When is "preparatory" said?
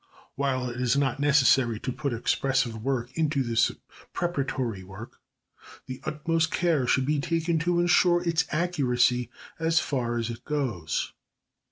4.13-4.81